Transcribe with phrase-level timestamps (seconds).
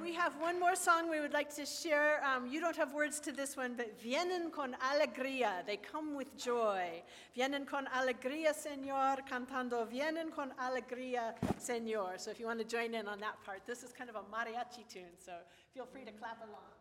[0.00, 2.22] We have one more song we would like to share.
[2.24, 5.66] Um, you don't have words to this one, but vienen con alegría.
[5.66, 7.02] They come with joy.
[7.36, 12.18] Vienen con alegría, Señor, cantando vienen con alegría, Señor.
[12.18, 14.20] So if you want to join in on that part, this is kind of a
[14.20, 15.32] mariachi tune, so
[15.74, 16.72] feel free to clap along.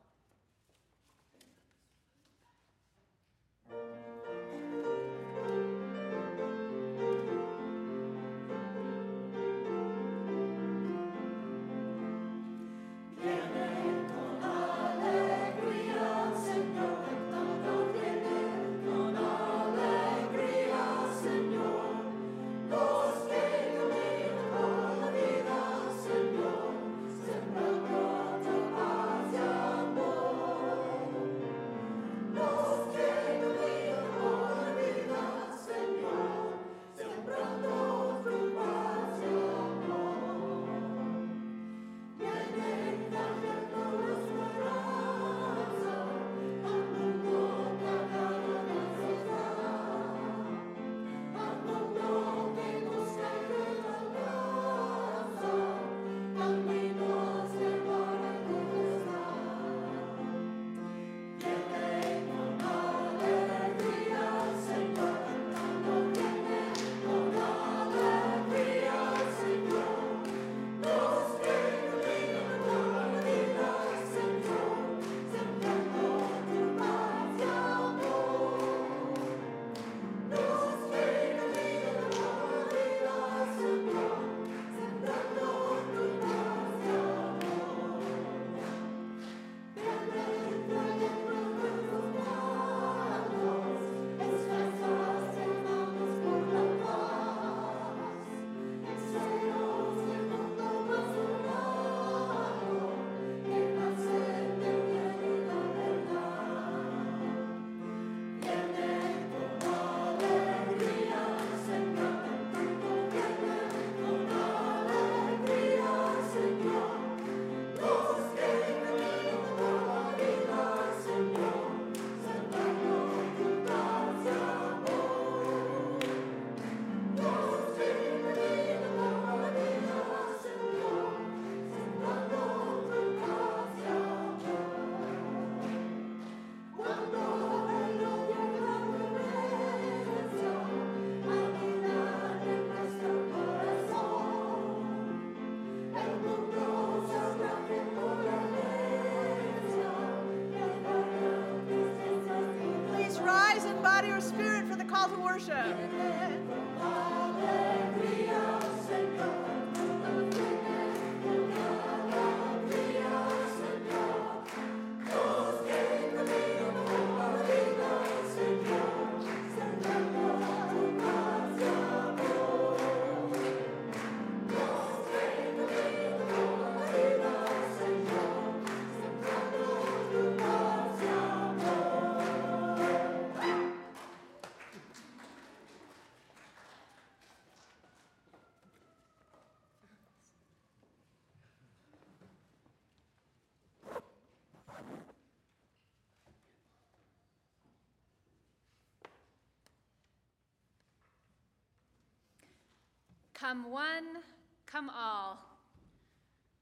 [203.41, 204.21] Come one,
[204.67, 205.39] come all.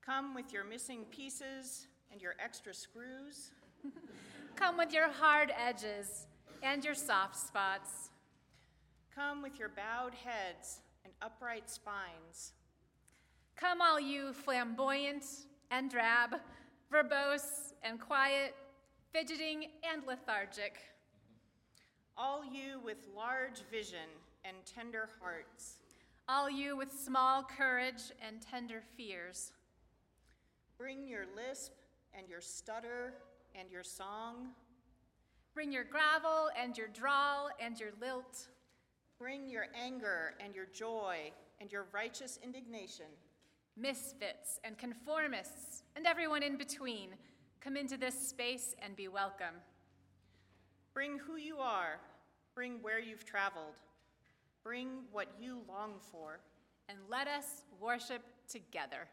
[0.02, 3.52] Come with your missing pieces and your extra screws.
[4.56, 6.28] come with your hard edges
[6.64, 8.12] and your soft spots.
[9.14, 12.54] Come with your bowed heads and upright spines.
[13.58, 15.26] Come, all you flamboyant
[15.72, 16.38] and drab,
[16.90, 18.56] verbose and quiet,
[19.12, 20.78] fidgeting and lethargic.
[22.16, 24.08] All you with large vision
[24.46, 25.80] and tender hearts
[26.30, 29.52] all you with small courage and tender fears.
[30.78, 31.72] Bring your lisp
[32.14, 33.16] and your stutter
[33.60, 34.50] and your song.
[35.56, 38.48] Bring your gravel and your drawl and your lilt.
[39.18, 43.08] Bring your anger and your joy and your righteous indignation.
[43.76, 47.10] Misfits and conformists and everyone in between,
[47.60, 49.56] come into this space and be welcome.
[50.94, 52.00] Bring who you are,
[52.54, 53.74] bring where you've traveled.
[54.64, 56.40] Bring what you long for,
[56.90, 59.08] and let us worship together.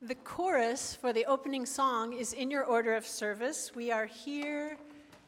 [0.00, 3.72] The chorus for the opening song is in your order of service.
[3.74, 4.76] We are here,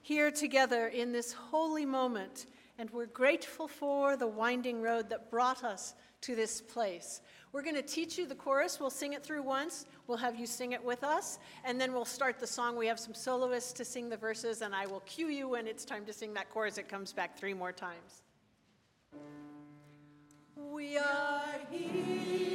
[0.02, 5.62] here together in this holy moment, and we're grateful for the winding road that brought
[5.62, 7.20] us to this place.
[7.54, 8.80] We're going to teach you the chorus.
[8.80, 9.86] We'll sing it through once.
[10.08, 12.74] We'll have you sing it with us, and then we'll start the song.
[12.76, 15.84] We have some soloists to sing the verses, and I will cue you when it's
[15.84, 16.78] time to sing that chorus.
[16.78, 18.22] It comes back three more times.
[20.56, 22.53] We are here.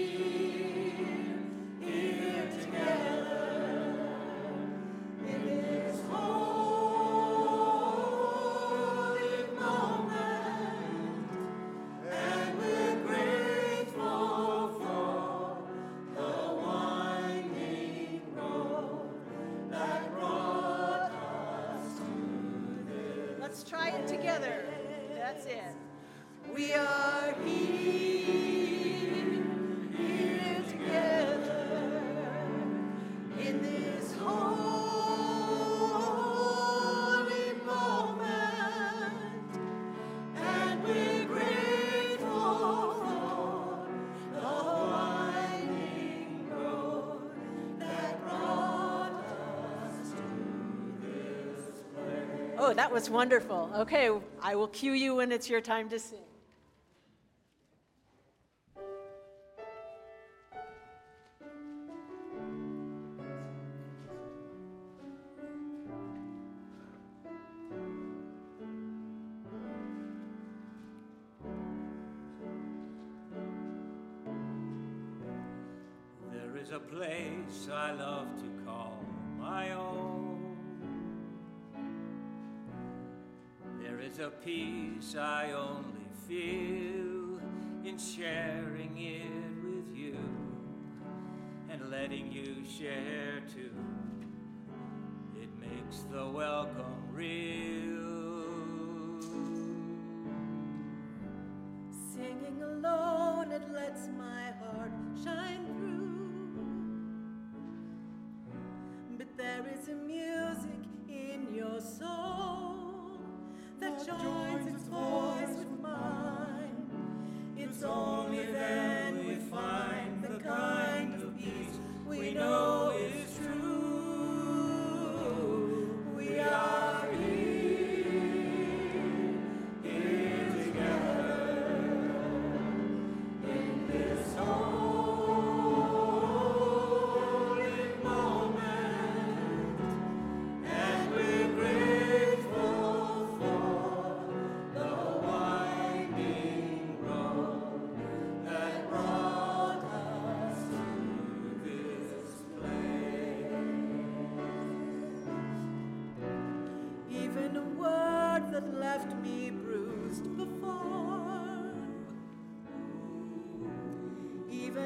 [52.61, 53.71] Oh, that was wonderful.
[53.73, 54.09] Okay,
[54.41, 56.28] I will cue you when it's your time to sing.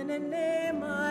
[0.03, 1.02] in the name of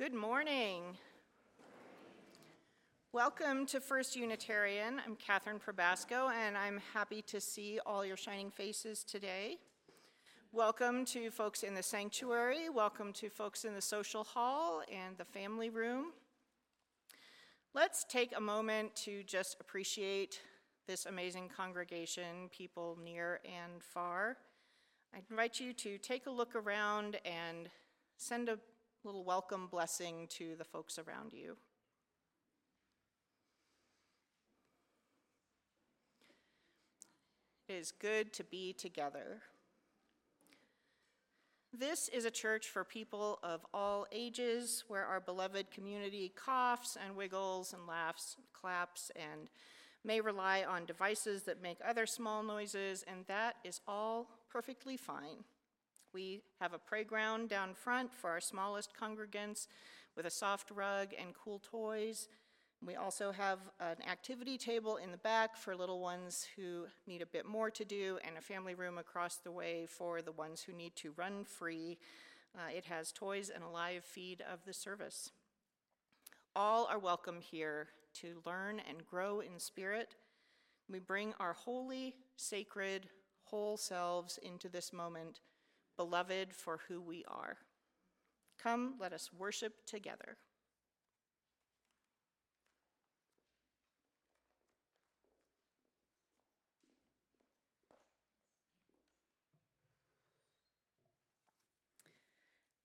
[0.00, 0.96] Good morning.
[3.12, 4.98] Welcome to First Unitarian.
[5.06, 9.58] I'm Catherine Probasco, and I'm happy to see all your shining faces today.
[10.52, 15.26] Welcome to folks in the sanctuary, welcome to folks in the social hall and the
[15.26, 16.12] family room.
[17.74, 20.40] Let's take a moment to just appreciate
[20.86, 24.38] this amazing congregation, people near and far.
[25.14, 27.68] I invite you to take a look around and
[28.16, 28.58] send a
[29.04, 31.56] little welcome blessing to the folks around you.
[37.68, 39.42] It is good to be together.
[41.72, 47.16] This is a church for people of all ages where our beloved community coughs and
[47.16, 49.48] wiggles and laughs, claps, and
[50.04, 55.44] may rely on devices that make other small noises, and that is all perfectly fine.
[56.12, 59.68] We have a playground down front for our smallest congregants
[60.16, 62.28] with a soft rug and cool toys.
[62.84, 67.26] We also have an activity table in the back for little ones who need a
[67.26, 70.72] bit more to do, and a family room across the way for the ones who
[70.72, 71.98] need to run free.
[72.56, 75.30] Uh, it has toys and a live feed of the service.
[76.56, 80.16] All are welcome here to learn and grow in spirit.
[80.90, 83.08] We bring our holy, sacred,
[83.44, 85.40] whole selves into this moment,
[86.00, 87.58] beloved for who we are.
[88.58, 90.38] Come, let us worship together.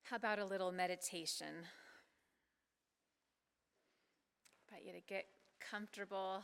[0.03, 1.47] How about a little meditation?
[4.69, 5.27] I Invite you to get
[5.61, 6.43] comfortable.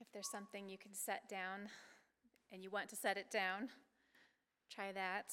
[0.00, 1.68] If there's something you can set down
[2.50, 3.68] and you want to set it down,
[4.70, 5.32] try that.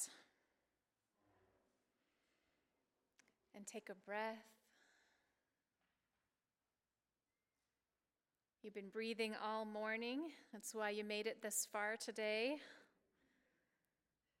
[3.54, 4.36] And take a breath.
[8.62, 10.22] You've been breathing all morning.
[10.52, 12.56] That's why you made it this far today.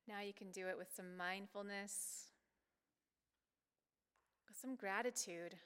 [0.08, 2.28] Now you can do it with some mindfulness,
[4.48, 5.56] with some gratitude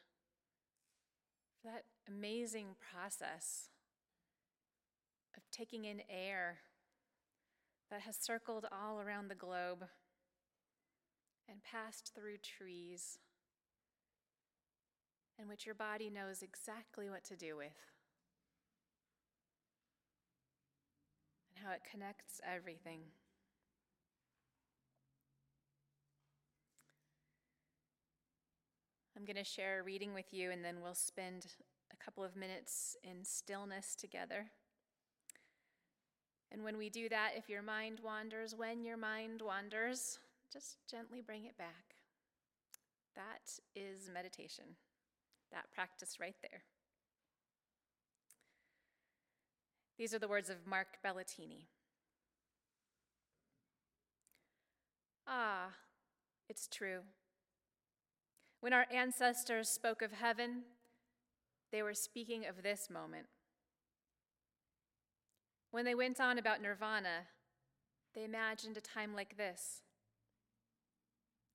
[1.60, 3.68] for that amazing process
[5.36, 6.58] of taking in air
[7.90, 9.84] that has circled all around the globe
[11.48, 13.18] and passed through trees,
[15.38, 17.72] and which your body knows exactly what to do with,
[21.48, 23.00] and how it connects everything.
[29.16, 31.46] I'm going to share a reading with you, and then we'll spend
[31.92, 34.50] a couple of minutes in stillness together.
[36.50, 40.18] And when we do that, if your mind wanders, when your mind wanders,
[40.52, 41.96] just gently bring it back.
[43.14, 44.64] That is meditation,
[45.52, 46.62] that practice right there.
[49.98, 51.66] These are the words of Mark Belletini.
[55.26, 55.70] Ah,
[56.48, 57.00] it's true.
[58.60, 60.62] When our ancestors spoke of heaven,
[61.70, 63.26] they were speaking of this moment.
[65.70, 67.26] When they went on about nirvana,
[68.14, 69.82] they imagined a time like this.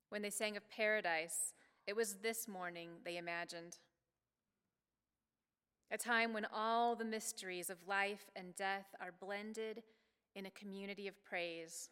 [0.09, 1.53] When they sang of paradise,
[1.87, 3.77] it was this morning they imagined.
[5.91, 9.83] A time when all the mysteries of life and death are blended
[10.35, 11.89] in a community of praise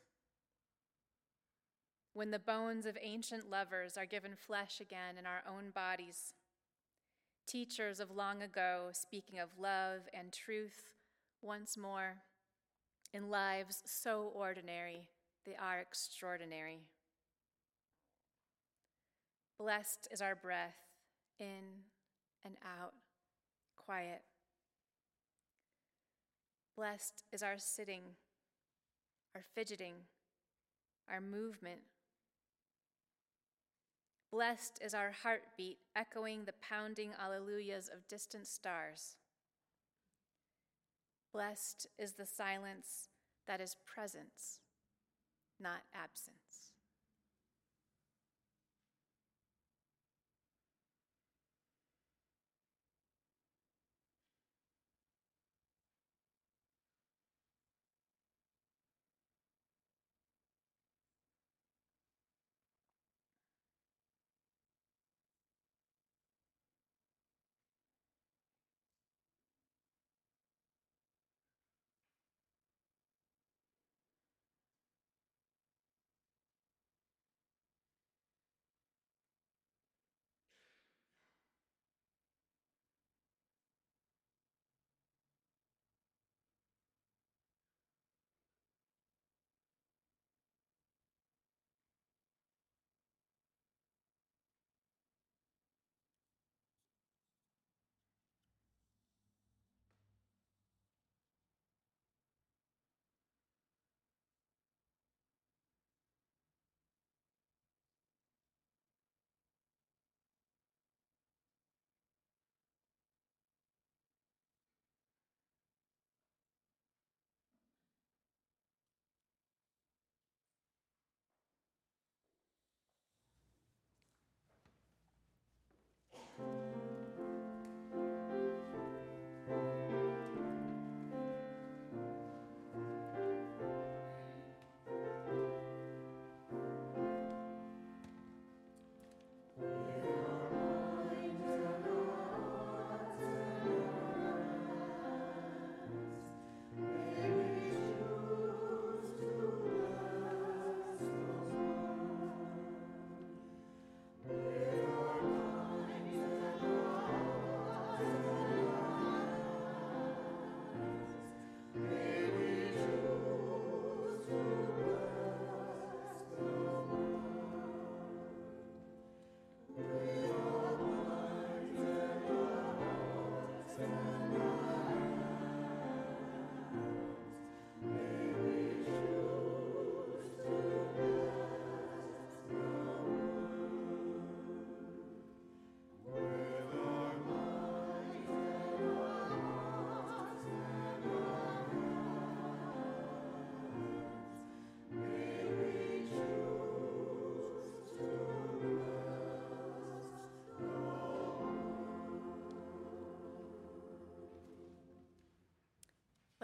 [2.14, 6.34] when the bones of ancient lovers are given flesh again in our own bodies.
[7.48, 10.94] Teachers of long ago speaking of love and truth
[11.42, 12.18] once more
[13.14, 15.04] in lives so ordinary,
[15.46, 16.80] they are extraordinary.
[19.60, 20.78] Blessed is our breath
[21.40, 21.84] in
[22.44, 22.94] and out,
[23.78, 24.22] quiet.
[26.76, 28.04] Blessed is our sitting,
[29.36, 29.96] our fidgeting,
[31.10, 31.82] our movement,
[34.32, 39.18] Blessed is our heartbeat, echoing the pounding alleluias of distant stars.
[41.34, 43.08] Blessed is the silence
[43.48, 44.60] that is presence,
[45.60, 46.71] not absence.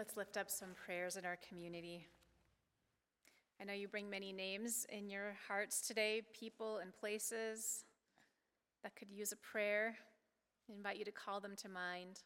[0.08, 2.06] Let's lift up some prayers in our community.
[3.60, 7.84] I know you bring many names in your hearts today, people and places
[8.82, 9.96] that could use a prayer.
[10.70, 12.20] I invite you to call them to mind.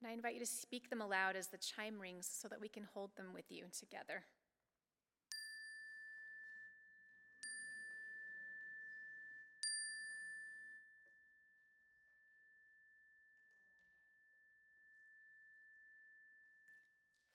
[0.00, 2.68] And I invite you to speak them aloud as the chime rings so that we
[2.68, 4.24] can hold them with you together.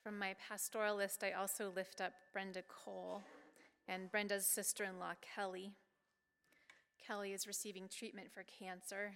[0.03, 3.21] From my pastoral list, I also lift up Brenda Cole
[3.87, 5.73] and Brenda's sister in law, Kelly.
[7.05, 9.13] Kelly is receiving treatment for cancer,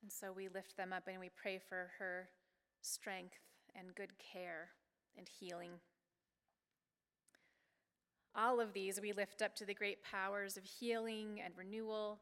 [0.00, 2.28] and so we lift them up and we pray for her
[2.82, 3.34] strength
[3.74, 4.68] and good care
[5.18, 5.72] and healing.
[8.36, 12.20] All of these we lift up to the great powers of healing and renewal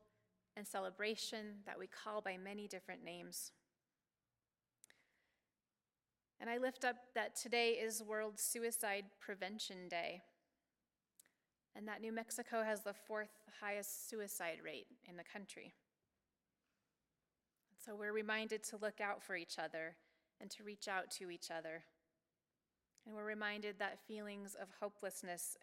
[0.56, 3.52] and celebration that we call by many different names.
[6.42, 10.22] And I lift up that today is World Suicide Prevention Day,
[11.76, 15.72] and that New Mexico has the fourth highest suicide rate in the country.
[17.86, 19.94] So we're reminded to look out for each other
[20.40, 21.84] and to reach out to each other.
[23.06, 25.56] And we're reminded that feelings of hopelessness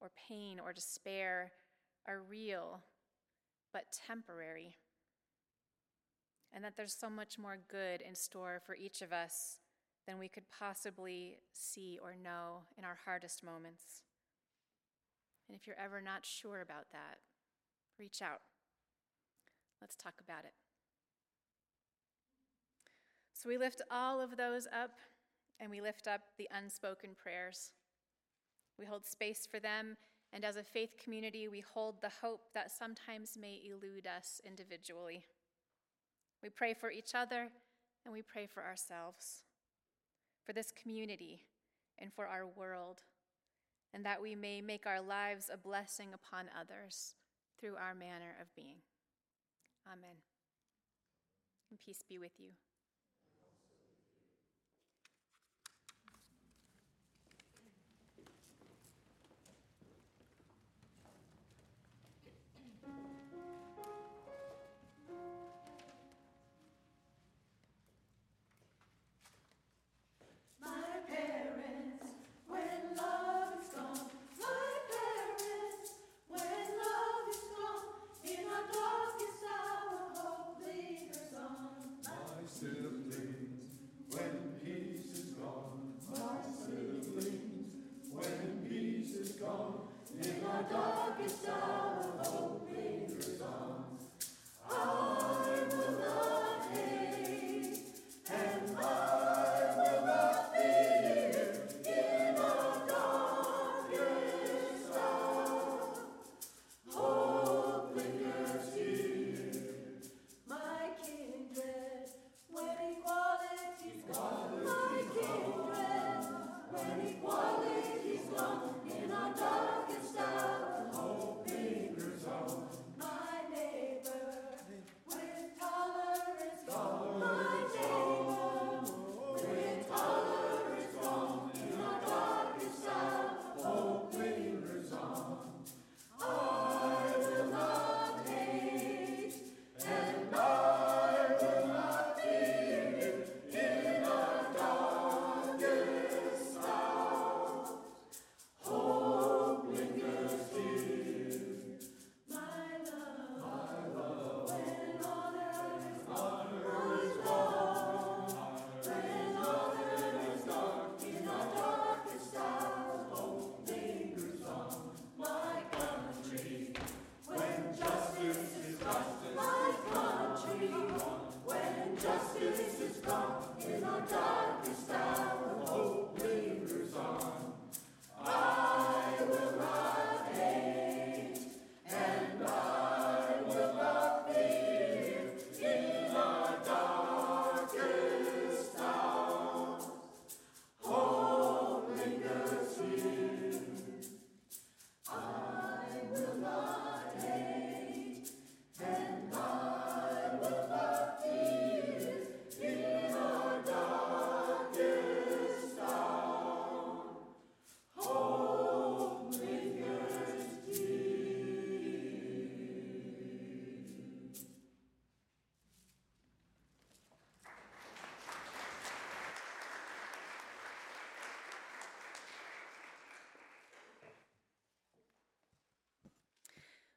[0.00, 1.52] or pain or despair
[2.04, 2.80] are real
[3.72, 4.74] but temporary.
[6.52, 9.58] And that there's so much more good in store for each of us
[10.06, 14.02] than we could possibly see or know in our hardest moments.
[15.48, 17.18] And if you're ever not sure about that,
[17.98, 18.40] reach out.
[19.80, 20.54] Let's talk about it.
[23.32, 24.98] So we lift all of those up
[25.60, 27.72] and we lift up the unspoken prayers.
[28.78, 29.96] We hold space for them,
[30.32, 35.24] and as a faith community, we hold the hope that sometimes may elude us individually.
[36.42, 37.48] We pray for each other
[38.04, 39.44] and we pray for ourselves
[40.46, 41.42] for this community,
[41.98, 43.02] and for our world,
[43.92, 47.14] and that we may make our lives a blessing upon others
[47.58, 48.76] through our manner of being.
[49.86, 50.16] Amen.
[51.70, 52.50] And peace be with you.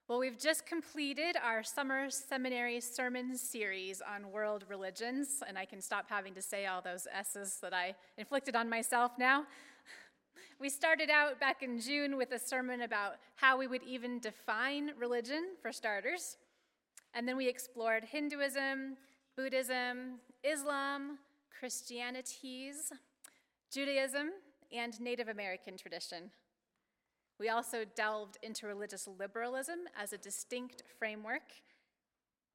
[0.10, 5.80] Well, we've just completed our summer seminary sermon series on world religions, and I can
[5.82, 9.44] stop having to say all those S's that I inflicted on myself now.
[10.60, 14.94] We started out back in June with a sermon about how we would even define
[14.98, 16.38] religion, for starters.
[17.14, 18.98] And then we explored Hinduism,
[19.36, 21.20] Buddhism, Islam,
[21.60, 22.92] Christianities,
[23.72, 24.32] Judaism,
[24.76, 26.32] and Native American tradition.
[27.40, 31.54] We also delved into religious liberalism as a distinct framework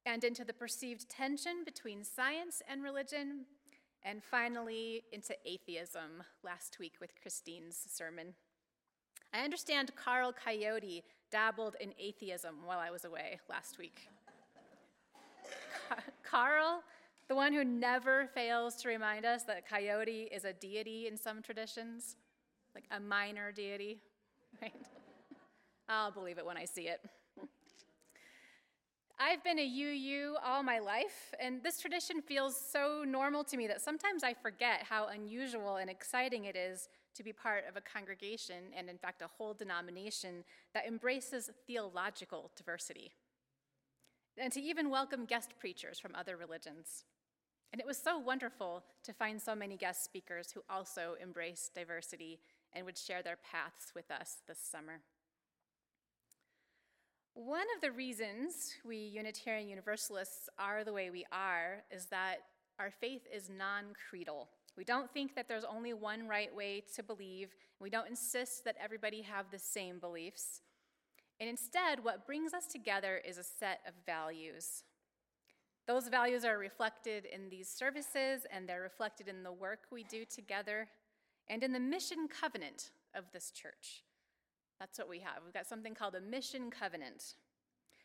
[0.05, 3.45] and into the perceived tension between science and religion,
[4.03, 8.35] and finally into atheism last week with Christine's sermon.
[9.33, 14.07] I understand Carl Coyote dabbled in atheism while I was away last week.
[16.23, 16.83] Carl,
[17.27, 21.41] the one who never fails to remind us that Coyote is a deity in some
[21.41, 22.17] traditions,
[22.75, 24.01] like a minor deity.
[24.65, 24.73] Right?
[25.89, 26.99] I'll believe it when I see it.
[29.17, 33.65] I've been a UU all my life, and this tradition feels so normal to me
[33.67, 37.81] that sometimes I forget how unusual and exciting it is to be part of a
[37.81, 43.13] congregation, and in fact, a whole denomination that embraces theological diversity,
[44.37, 47.05] and to even welcome guest preachers from other religions.
[47.71, 52.39] And it was so wonderful to find so many guest speakers who also embrace diversity
[52.75, 55.01] and would share their paths with us this summer.
[57.33, 62.37] One of the reasons we Unitarian Universalists are the way we are is that
[62.79, 64.49] our faith is non creedal.
[64.77, 67.55] We don't think that there's only one right way to believe.
[67.79, 70.61] We don't insist that everybody have the same beliefs.
[71.39, 74.83] And instead, what brings us together is a set of values.
[75.87, 80.25] Those values are reflected in these services, and they're reflected in the work we do
[80.25, 80.87] together
[81.47, 84.03] and in the mission covenant of this church.
[84.79, 85.43] That's what we have.
[85.43, 87.35] We've got something called a mission covenant.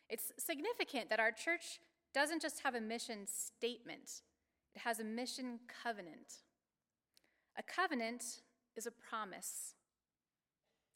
[0.09, 1.79] It's significant that our church
[2.13, 4.21] doesn't just have a mission statement,
[4.75, 6.43] it has a mission covenant.
[7.57, 8.41] A covenant
[8.75, 9.75] is a promise,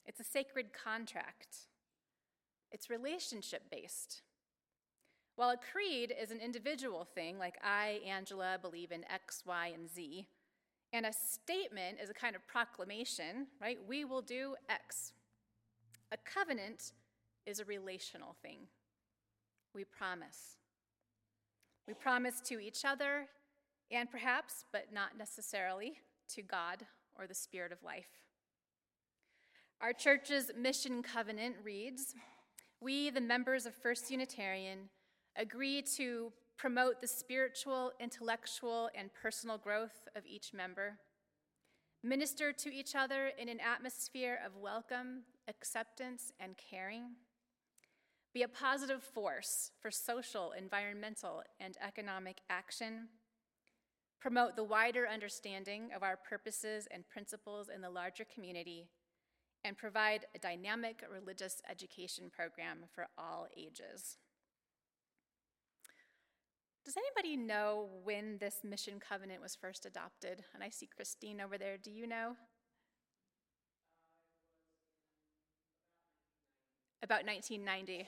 [0.05, 1.57] it's a sacred contract,
[2.71, 4.21] it's relationship based.
[5.37, 9.89] While a creed is an individual thing, like I, Angela, believe in X, Y, and
[9.89, 10.27] Z,
[10.95, 13.77] and a statement is a kind of proclamation, right?
[13.85, 15.11] We will do X.
[16.13, 16.93] A covenant
[17.45, 18.59] is a relational thing.
[19.73, 20.55] We promise.
[21.85, 23.27] We promise to each other,
[23.91, 26.85] and perhaps, but not necessarily, to God
[27.19, 28.23] or the Spirit of life.
[29.81, 32.15] Our church's mission covenant reads
[32.79, 34.89] We, the members of First Unitarian,
[35.35, 40.99] agree to promote the spiritual, intellectual, and personal growth of each member,
[42.03, 47.15] minister to each other in an atmosphere of welcome, acceptance, and caring,
[48.33, 53.07] be a positive force for social, environmental, and economic action,
[54.19, 58.89] promote the wider understanding of our purposes and principles in the larger community,
[59.63, 64.17] and provide a dynamic religious education program for all ages.
[66.85, 70.43] Does anybody know when this mission covenant was first adopted?
[70.53, 71.77] And I see Christine over there.
[71.77, 72.35] Do you know?
[77.01, 78.07] About 1990.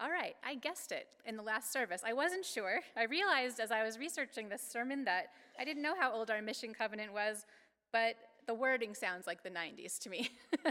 [0.00, 2.02] All right, I guessed it in the last service.
[2.04, 2.80] I wasn't sure.
[2.96, 5.26] I realized as I was researching this sermon that
[5.58, 7.44] I didn't know how old our mission covenant was,
[7.92, 10.30] but the wording sounds like the 90s to me.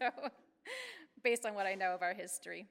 [0.00, 0.08] so,
[1.22, 2.68] based on what I know of our history.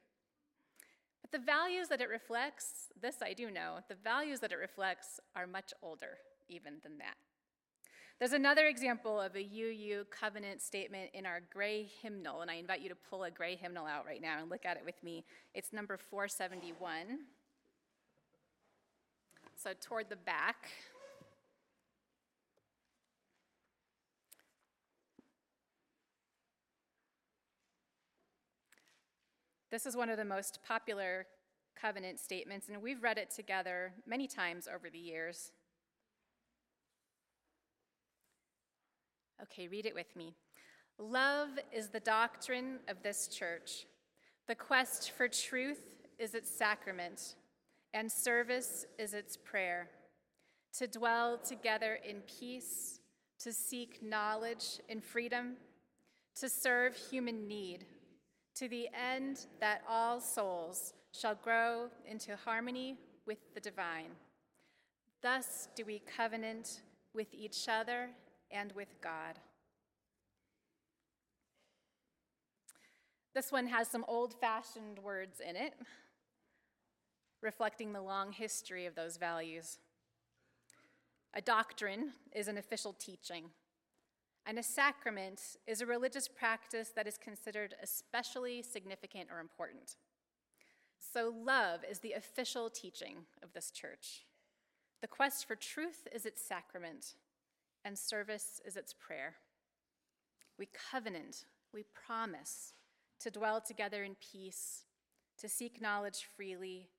[1.31, 5.19] But the values that it reflects, this I do know, the values that it reflects
[5.35, 7.15] are much older even than that.
[8.19, 12.81] There's another example of a UU covenant statement in our gray hymnal, and I invite
[12.81, 15.23] you to pull a gray hymnal out right now and look at it with me.
[15.53, 17.19] It's number 471.
[19.55, 20.69] So, toward the back.
[29.71, 31.27] This is one of the most popular
[31.79, 35.51] covenant statements, and we've read it together many times over the years.
[39.43, 40.33] Okay, read it with me.
[40.97, 43.85] Love is the doctrine of this church.
[44.47, 47.35] The quest for truth is its sacrament,
[47.93, 49.89] and service is its prayer.
[50.79, 52.99] To dwell together in peace,
[53.41, 55.57] to seek knowledge and freedom,
[56.39, 57.85] to serve human need
[58.59, 64.11] to the end that all souls shall grow into harmony with the divine.
[65.21, 66.81] Thus do we covenant
[67.13, 68.09] with each other
[68.51, 69.39] and with God.
[73.33, 75.73] This one has some old fashioned words in it,
[77.41, 79.77] reflecting the long history of those values.
[81.33, 83.45] A doctrine is an official teaching,
[84.45, 89.95] and a sacrament is a religious practice that is considered especially significant or important.
[90.97, 94.25] So, love is the official teaching of this church.
[95.01, 97.15] The quest for truth is its sacrament,
[97.85, 99.35] and service is its prayer.
[100.57, 102.73] We covenant, we promise
[103.21, 104.83] to dwell together in peace,
[105.39, 106.89] to seek knowledge freely,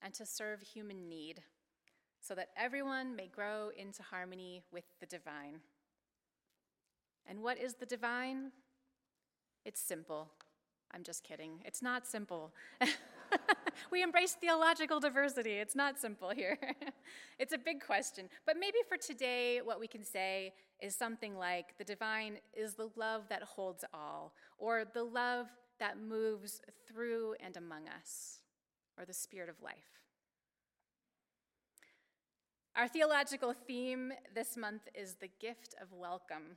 [0.00, 1.42] and to serve human need,
[2.20, 5.60] so that everyone may grow into harmony with the divine.
[7.28, 8.52] And what is the divine?
[9.64, 10.30] It's simple.
[10.94, 11.60] I'm just kidding.
[11.64, 12.52] It's not simple.
[13.90, 15.52] we embrace theological diversity.
[15.52, 16.58] It's not simple here.
[17.38, 18.28] it's a big question.
[18.44, 22.90] But maybe for today, what we can say is something like the divine is the
[22.96, 25.46] love that holds all, or the love
[25.78, 28.40] that moves through and among us,
[28.98, 30.02] or the spirit of life.
[32.74, 36.56] Our theological theme this month is the gift of welcome.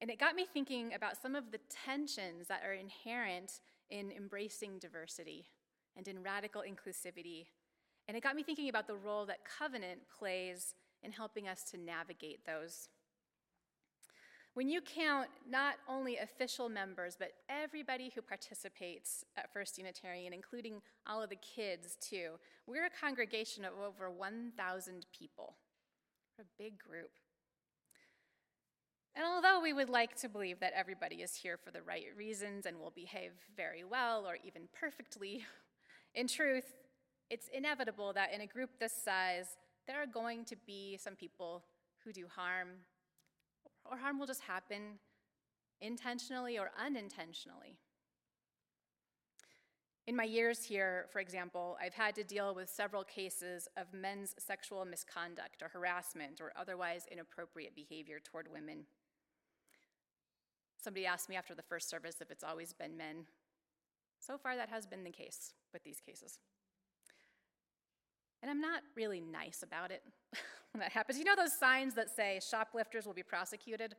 [0.00, 4.78] And it got me thinking about some of the tensions that are inherent in embracing
[4.78, 5.46] diversity
[5.96, 7.46] and in radical inclusivity.
[8.06, 11.78] And it got me thinking about the role that covenant plays in helping us to
[11.78, 12.88] navigate those.
[14.54, 20.80] When you count not only official members, but everybody who participates at First Unitarian, including
[21.06, 22.30] all of the kids too,
[22.66, 25.54] we're a congregation of over 1,000 people.
[26.36, 27.10] We're a big group.
[29.18, 32.66] And although we would like to believe that everybody is here for the right reasons
[32.66, 35.44] and will behave very well or even perfectly,
[36.14, 36.76] in truth,
[37.28, 39.56] it's inevitable that in a group this size,
[39.88, 41.64] there are going to be some people
[42.04, 42.68] who do harm,
[43.90, 45.00] or harm will just happen
[45.80, 47.76] intentionally or unintentionally.
[50.06, 54.36] In my years here, for example, I've had to deal with several cases of men's
[54.38, 58.86] sexual misconduct or harassment or otherwise inappropriate behavior toward women.
[60.82, 63.26] Somebody asked me after the first service if it's always been men.
[64.20, 66.38] So far, that has been the case with these cases.
[68.42, 70.02] And I'm not really nice about it
[70.72, 71.18] when that happens.
[71.18, 73.96] You know those signs that say shoplifters will be prosecuted?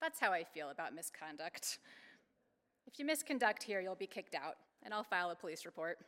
[0.00, 1.78] That's how I feel about misconduct.
[2.86, 5.98] If you misconduct here, you'll be kicked out, and I'll file a police report.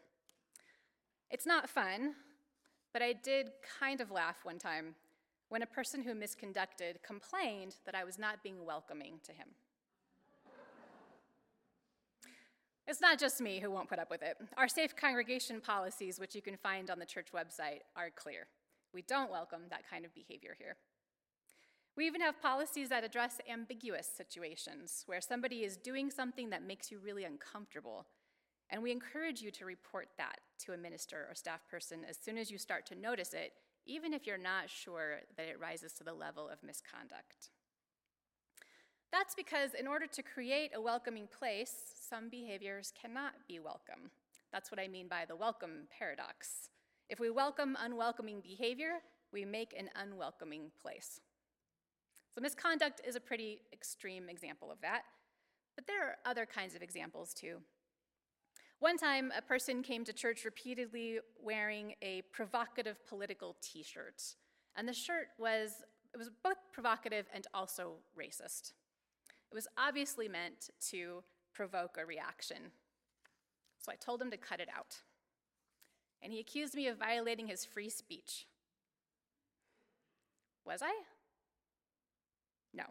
[1.31, 2.15] It's not fun,
[2.93, 4.95] but I did kind of laugh one time
[5.49, 9.49] when a person who misconducted complained that I was not being welcoming to him.
[12.87, 14.37] It's not just me who won't put up with it.
[14.59, 18.47] Our safe congregation policies, which you can find on the church website, are clear.
[18.93, 20.77] We don't welcome that kind of behavior here.
[21.97, 26.91] We even have policies that address ambiguous situations where somebody is doing something that makes
[26.91, 28.07] you really uncomfortable.
[28.69, 32.37] And we encourage you to report that to a minister or staff person as soon
[32.37, 33.53] as you start to notice it,
[33.87, 37.51] even if you're not sure that it rises to the level of misconduct.
[39.15, 41.73] That's because in order to create a welcoming place,
[42.11, 44.11] some behaviors cannot be welcome.
[44.53, 46.71] That's what I mean by the welcome paradox.
[47.09, 48.95] If we welcome unwelcoming behavior,
[49.33, 51.21] we make an unwelcoming place.
[52.35, 55.03] So, misconduct is a pretty extreme example of that,
[55.77, 57.59] but there are other kinds of examples too.
[58.81, 64.25] One time, a person came to church repeatedly wearing a provocative political t shirt,
[64.75, 68.73] and the shirt was, it was both provocative and also racist.
[69.55, 71.23] It was obviously meant to
[71.55, 72.73] provoke a reaction.
[73.79, 74.97] So I told him to cut it out.
[76.21, 78.47] And he accused me of violating his free speech.
[80.67, 80.93] Was I?
[82.75, 82.83] No.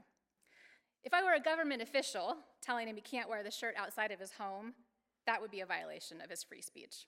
[1.04, 4.21] If I were a government official telling him he can't wear the shirt outside of
[4.21, 4.73] his home,
[5.26, 7.08] that would be a violation of his free speech.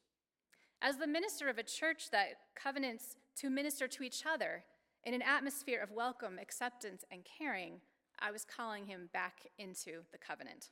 [0.81, 4.65] As the minister of a church that covenants to minister to each other
[5.05, 7.79] in an atmosphere of welcome, acceptance, and caring,
[8.19, 10.69] I was calling him back into the covenant.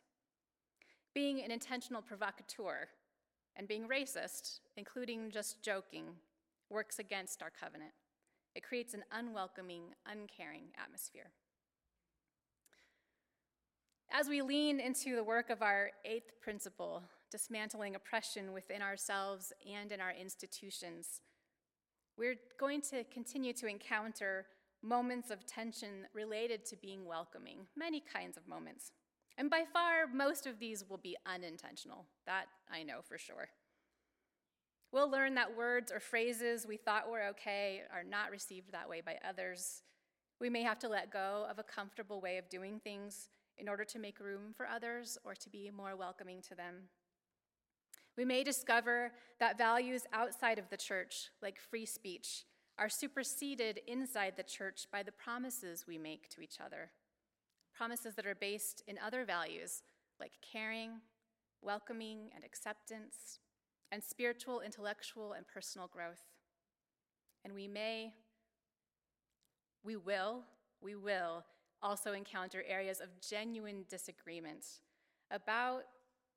[1.13, 2.88] Being an intentional provocateur
[3.56, 6.06] and being racist, including just joking,
[6.69, 7.91] works against our covenant.
[8.56, 11.32] It creates an unwelcoming, uncaring atmosphere.
[14.12, 19.91] As we lean into the work of our eighth principle, dismantling oppression within ourselves and
[19.91, 21.21] in our institutions,
[22.15, 24.45] we're going to continue to encounter
[24.84, 28.91] moments of tension related to being welcoming, many kinds of moments.
[29.38, 32.06] And by far, most of these will be unintentional.
[32.26, 33.50] That I know for sure.
[34.91, 39.02] We'll learn that words or phrases we thought were okay are not received that way
[39.02, 39.82] by others.
[40.39, 43.86] We may have to let go of a comfortable way of doing things in order
[43.86, 46.89] to make room for others or to be more welcoming to them.
[48.15, 52.46] We may discover that values outside of the church, like free speech,
[52.77, 56.91] are superseded inside the church by the promises we make to each other.
[57.75, 59.83] Promises that are based in other values,
[60.19, 61.01] like caring,
[61.62, 63.39] welcoming, and acceptance,
[63.91, 66.21] and spiritual, intellectual, and personal growth.
[67.45, 68.13] And we may,
[69.83, 70.43] we will,
[70.81, 71.43] we will
[71.81, 74.65] also encounter areas of genuine disagreement
[75.29, 75.83] about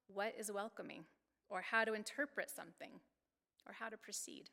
[0.08, 1.04] what is welcoming,
[1.48, 3.00] or how to interpret something,
[3.66, 4.50] or how to proceed.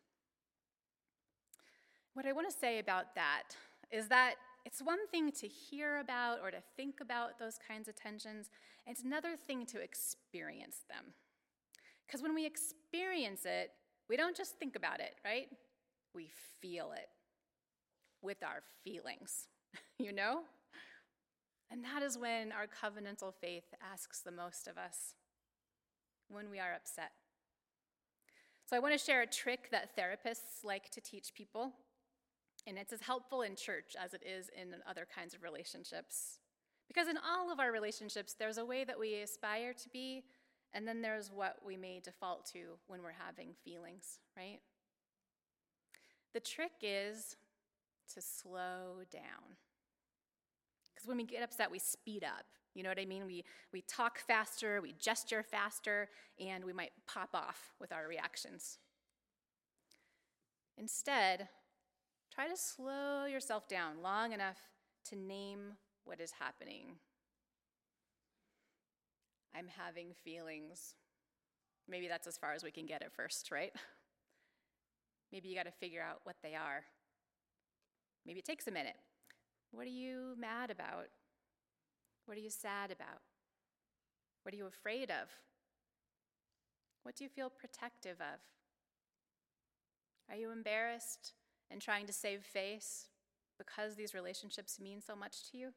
[2.13, 3.55] What I want to say about that
[3.91, 4.35] is that
[4.65, 8.49] it's one thing to hear about or to think about those kinds of tensions,
[8.85, 11.13] and it's another thing to experience them.
[12.05, 13.71] Because when we experience it,
[14.09, 15.47] we don't just think about it, right?
[16.13, 16.29] We
[16.61, 17.09] feel it
[18.21, 19.47] with our feelings,
[19.97, 20.41] you know?
[21.71, 25.15] And that is when our covenantal faith asks the most of us
[26.29, 27.11] when we are upset.
[28.69, 31.73] So, I want to share a trick that therapists like to teach people,
[32.65, 36.39] and it's as helpful in church as it is in other kinds of relationships.
[36.87, 40.23] Because in all of our relationships, there's a way that we aspire to be,
[40.73, 44.59] and then there's what we may default to when we're having feelings, right?
[46.33, 47.35] The trick is
[48.13, 49.57] to slow down.
[50.93, 52.45] Because when we get upset, we speed up.
[52.73, 53.25] You know what I mean?
[53.25, 56.09] We, we talk faster, we gesture faster,
[56.39, 58.79] and we might pop off with our reactions.
[60.77, 61.49] Instead,
[62.33, 64.57] try to slow yourself down long enough
[65.09, 65.73] to name
[66.03, 66.95] what is happening.
[69.55, 70.95] I'm having feelings.
[71.87, 73.71] Maybe that's as far as we can get at first, right?
[75.31, 76.83] Maybe you got to figure out what they are.
[78.25, 78.95] Maybe it takes a minute.
[79.71, 81.07] What are you mad about?
[82.25, 83.21] What are you sad about?
[84.43, 85.29] What are you afraid of?
[87.03, 88.39] What do you feel protective of?
[90.29, 91.33] Are you embarrassed
[91.73, 93.07] and trying to save face
[93.57, 95.73] because these relationships mean so much to you?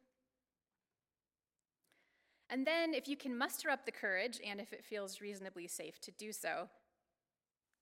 [2.48, 6.00] And then, if you can muster up the courage, and if it feels reasonably safe
[6.02, 6.68] to do so,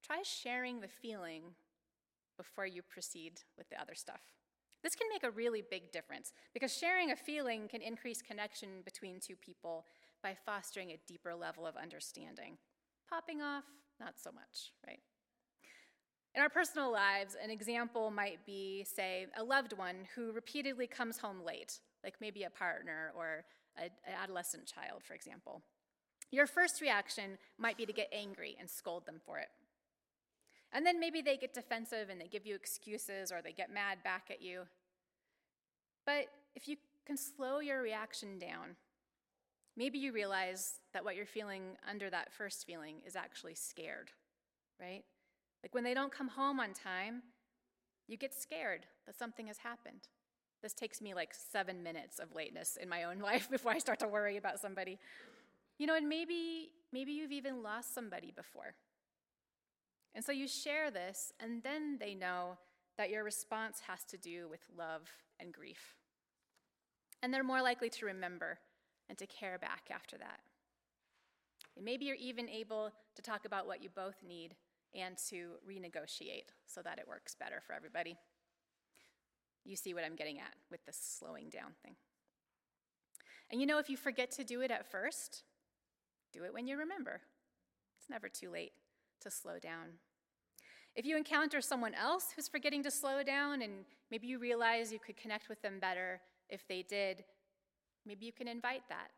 [0.03, 1.43] try sharing the feeling
[2.35, 4.21] before you proceed with the other stuff.
[4.83, 9.19] This can make a really big difference because sharing a feeling can increase connection between
[9.19, 9.85] two people
[10.21, 12.57] by fostering a deeper level of understanding.
[13.09, 13.65] Popping off,
[13.99, 14.99] not so much, right?
[16.35, 21.17] In our personal lives, an example might be, say, a loved one who repeatedly comes
[21.17, 23.45] home late, like maybe a partner or
[23.77, 23.89] an
[24.21, 25.61] adolescent child, for example.
[26.31, 29.47] Your first reaction might be to get angry and scold them for it.
[30.73, 33.99] And then maybe they get defensive and they give you excuses or they get mad
[34.03, 34.63] back at you.
[36.05, 36.75] But if you
[37.05, 38.75] can slow your reaction down,
[39.77, 44.11] maybe you realize that what you're feeling under that first feeling is actually scared,
[44.81, 45.05] right?
[45.65, 47.23] Like when they don't come home on time,
[48.07, 50.01] you get scared that something has happened.
[50.61, 53.97] This takes me like seven minutes of lateness in my own life before I start
[54.01, 54.99] to worry about somebody.
[55.79, 58.75] You know, and maybe maybe you've even lost somebody before.
[60.13, 62.59] And so you share this, and then they know
[62.99, 65.09] that your response has to do with love
[65.39, 65.95] and grief.
[67.23, 68.59] And they're more likely to remember
[69.09, 70.41] and to care back after that.
[71.75, 74.53] And maybe you're even able to talk about what you both need
[74.95, 78.17] and to renegotiate so that it works better for everybody.
[79.63, 81.95] You see what I'm getting at with this slowing down thing.
[83.51, 85.43] And you know, if you forget to do it at first,
[86.33, 87.21] do it when you remember.
[87.99, 88.73] It's never too late
[89.21, 89.99] to slow down.
[90.95, 94.99] If you encounter someone else who's forgetting to slow down and maybe you realize you
[94.99, 97.23] could connect with them better if they did,
[98.05, 99.09] maybe you can invite that.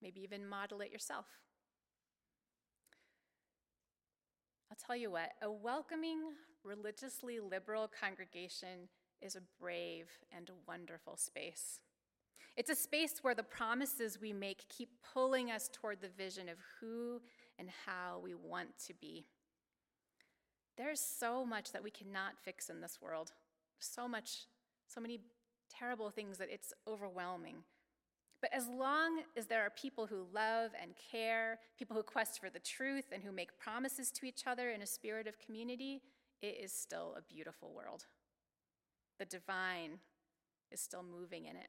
[0.00, 1.26] Maybe even model it yourself.
[4.69, 6.20] I'll tell you what, a welcoming,
[6.64, 8.88] religiously liberal congregation
[9.20, 11.80] is a brave and wonderful space.
[12.56, 16.56] It's a space where the promises we make keep pulling us toward the vision of
[16.80, 17.20] who
[17.58, 19.24] and how we want to be.
[20.76, 23.32] There's so much that we cannot fix in this world.
[23.78, 24.46] So much,
[24.88, 25.20] so many
[25.70, 27.56] terrible things that it's overwhelming.
[28.40, 32.48] But as long as there are people who love and care, people who quest for
[32.48, 36.00] the truth, and who make promises to each other in a spirit of community,
[36.40, 38.06] it is still a beautiful world.
[39.18, 39.98] The divine
[40.70, 41.68] is still moving in it.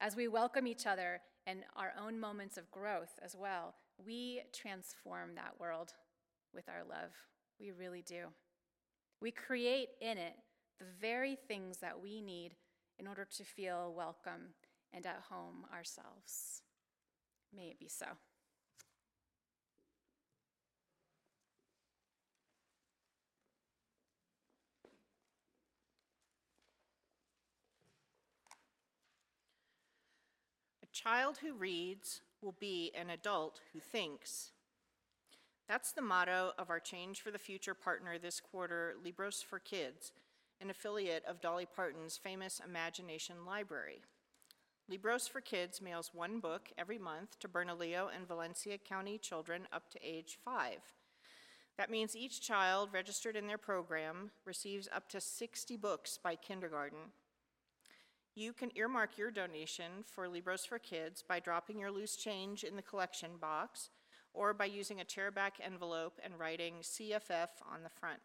[0.00, 3.74] As we welcome each other and our own moments of growth as well,
[4.04, 5.92] we transform that world
[6.54, 7.12] with our love.
[7.60, 8.26] We really do.
[9.20, 10.34] We create in it
[10.78, 12.56] the very things that we need
[12.98, 14.54] in order to feel welcome
[14.96, 16.62] and at home ourselves.
[17.54, 18.06] May it be so.
[30.82, 34.52] A child who reads will be an adult who thinks.
[35.68, 40.12] That's the motto of our Change for the Future partner this quarter, Libros for Kids,
[40.60, 44.00] an affiliate of Dolly Parton's famous Imagination Library.
[44.88, 49.90] Libros for Kids mails one book every month to Bernalillo and Valencia County children up
[49.90, 50.78] to age five.
[51.76, 57.10] That means each child registered in their program receives up to 60 books by kindergarten.
[58.36, 62.76] You can earmark your donation for Libros for Kids by dropping your loose change in
[62.76, 63.90] the collection box
[64.32, 68.20] or by using a chairback envelope and writing CFF on the front.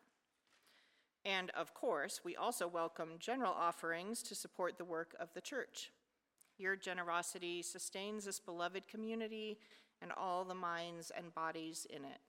[1.25, 5.89] And of course, we also welcome general offerings to support the work of the church.
[6.61, 9.57] Your generosity sustains this beloved community
[9.99, 12.19] and all the minds and bodies in it.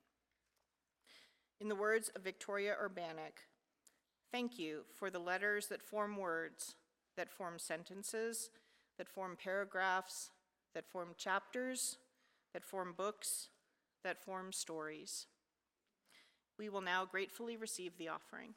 [1.60, 3.44] In the words of Victoria Urbanik,
[4.32, 6.76] thank you for the letters that form words,
[7.14, 8.48] that form sentences,
[8.96, 10.30] that form paragraphs,
[10.72, 11.98] that form chapters,
[12.54, 13.48] that form books,
[14.02, 15.26] that form stories.
[16.58, 18.54] We will now gratefully receive the offering.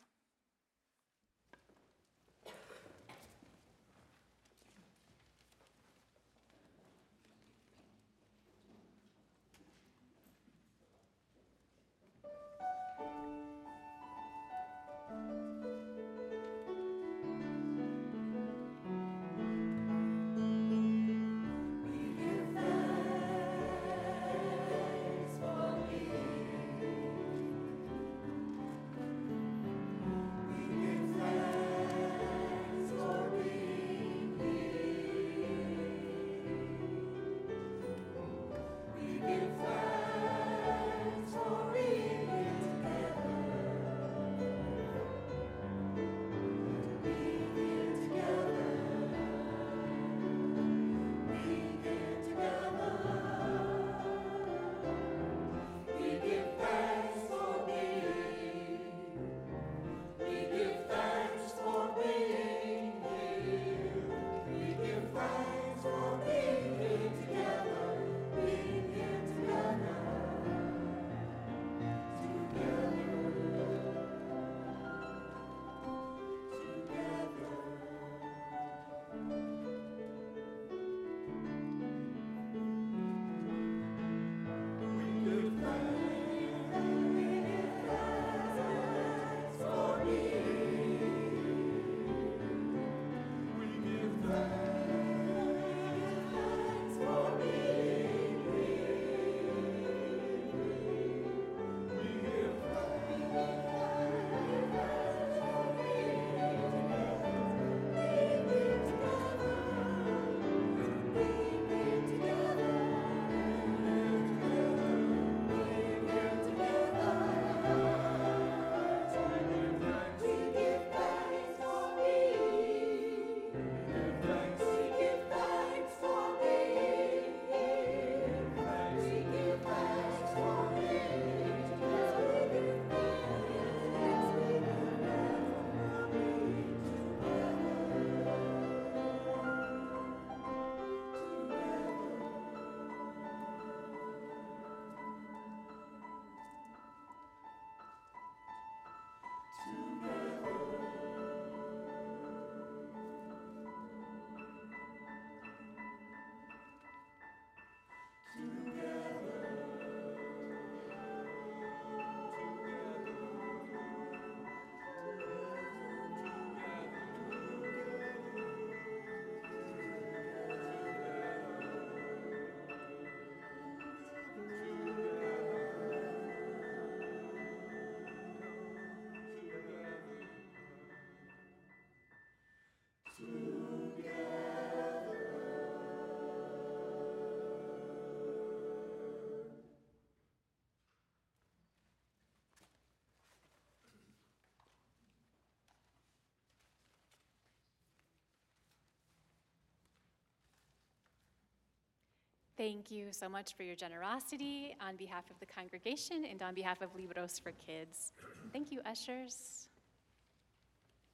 [202.57, 206.81] Thank you so much for your generosity on behalf of the congregation and on behalf
[206.81, 208.13] of Libros for Kids.
[208.53, 209.67] Thank you, ushers.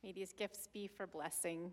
[0.03, 1.71] May these gifts be for blessing.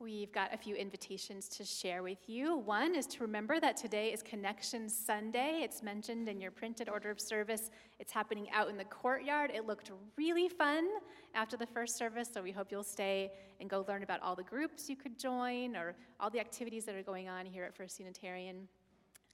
[0.00, 2.56] We've got a few invitations to share with you.
[2.56, 5.60] One is to remember that today is Connection Sunday.
[5.62, 7.70] It's mentioned in your printed order of service.
[7.98, 9.52] It's happening out in the courtyard.
[9.54, 10.88] It looked really fun
[11.34, 13.30] after the first service, so we hope you'll stay
[13.60, 16.94] and go learn about all the groups you could join or all the activities that
[16.94, 18.68] are going on here at First Unitarian.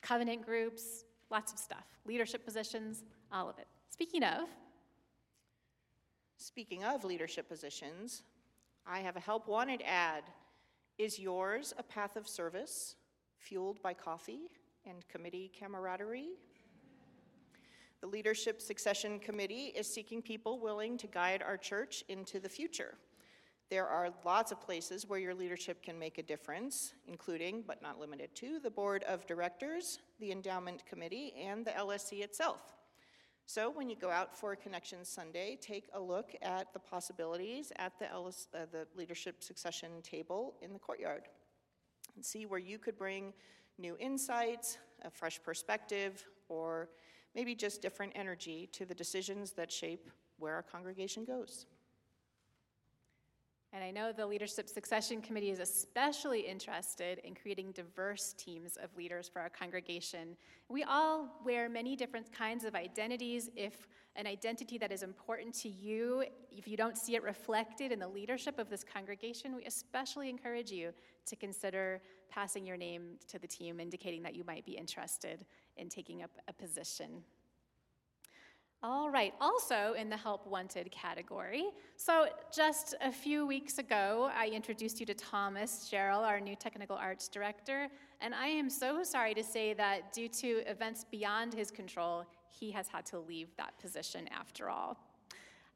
[0.02, 3.68] Covenant groups, lots of stuff, leadership positions, all of it.
[3.88, 4.48] Speaking of,
[6.38, 8.22] Speaking of leadership positions,
[8.86, 10.22] I have a help wanted ad.
[10.98, 12.96] Is yours a path of service
[13.36, 14.48] fueled by coffee
[14.86, 16.38] and committee camaraderie?
[18.00, 22.94] The Leadership Succession Committee is seeking people willing to guide our church into the future.
[23.68, 28.00] There are lots of places where your leadership can make a difference, including, but not
[28.00, 32.75] limited to, the Board of Directors, the Endowment Committee, and the LSC itself.
[33.48, 37.96] So when you go out for Connection Sunday, take a look at the possibilities at
[38.00, 41.28] the, uh, the leadership succession table in the courtyard
[42.16, 43.32] and see where you could bring
[43.78, 46.88] new insights, a fresh perspective, or
[47.36, 51.66] maybe just different energy to the decisions that shape where our congregation goes.
[53.72, 58.96] And I know the Leadership Succession Committee is especially interested in creating diverse teams of
[58.96, 60.36] leaders for our congregation.
[60.68, 63.50] We all wear many different kinds of identities.
[63.54, 67.98] If an identity that is important to you, if you don't see it reflected in
[67.98, 70.92] the leadership of this congregation, we especially encourage you
[71.26, 72.00] to consider
[72.30, 75.44] passing your name to the team, indicating that you might be interested
[75.76, 77.22] in taking up a position
[78.82, 81.64] all right, also in the help wanted category.
[81.96, 86.96] So, just a few weeks ago, I introduced you to Thomas Sherrill, our new technical
[86.96, 87.88] arts director,
[88.20, 92.70] and I am so sorry to say that due to events beyond his control, he
[92.70, 94.98] has had to leave that position after all.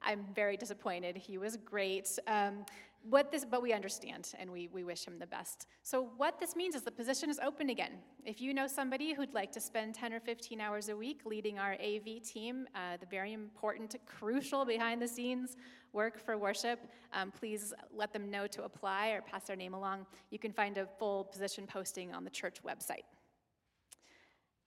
[0.03, 1.17] I'm very disappointed.
[1.17, 2.19] He was great.
[2.27, 2.65] Um,
[3.09, 5.67] what this, but we understand and we, we wish him the best.
[5.83, 7.93] So, what this means is the position is open again.
[8.25, 11.59] If you know somebody who'd like to spend 10 or 15 hours a week leading
[11.59, 15.57] our AV team, uh, the very important, crucial behind the scenes
[15.93, 16.79] work for worship,
[17.13, 20.07] um, please let them know to apply or pass their name along.
[20.31, 23.05] You can find a full position posting on the church website.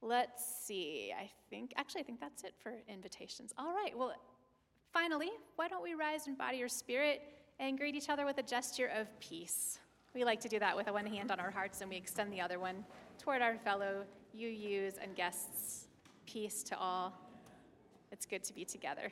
[0.02, 3.54] Let's see, I think, actually, I think that's it for invitations.
[3.58, 4.14] All right, well,
[4.92, 7.22] finally, why don't we rise in body or spirit?
[7.68, 9.80] and greet each other with a gesture of peace.
[10.14, 12.42] We like to do that with one hand on our hearts and we extend the
[12.42, 12.84] other one
[13.18, 14.04] toward our fellow
[14.38, 15.88] UUs and guests.
[16.26, 17.14] Peace to all.
[18.12, 19.12] It's good to be together.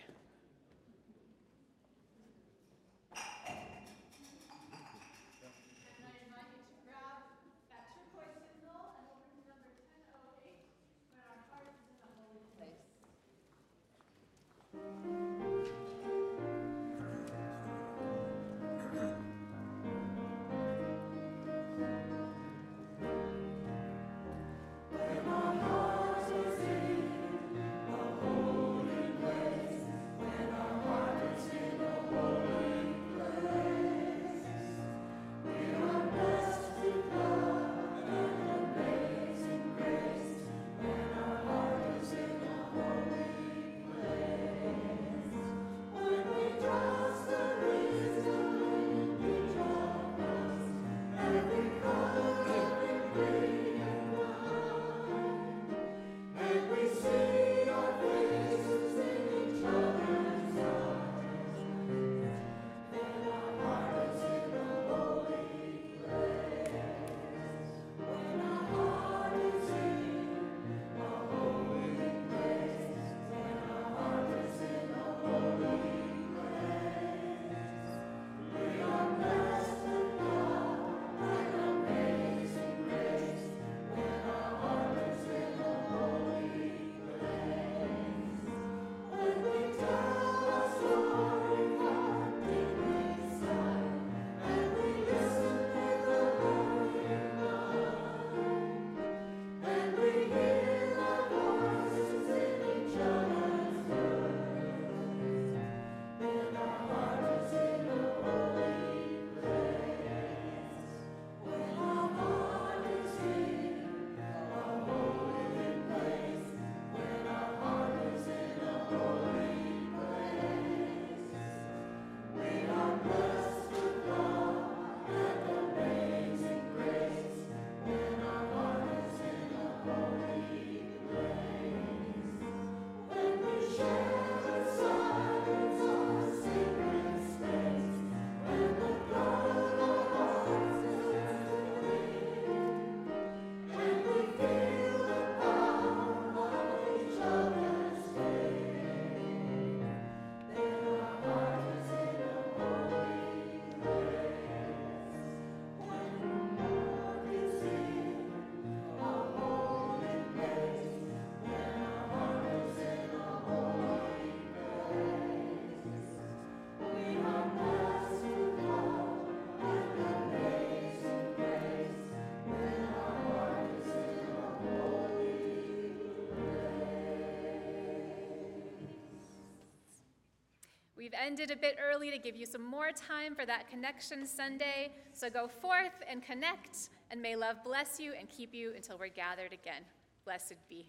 [181.11, 184.93] We've ended a bit early to give you some more time for that connection Sunday.
[185.11, 189.09] So go forth and connect, and may love bless you and keep you until we're
[189.09, 189.81] gathered again.
[190.23, 190.85] Blessed be.